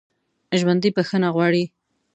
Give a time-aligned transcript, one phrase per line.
[0.59, 1.63] ژوندي بخښنه غواړي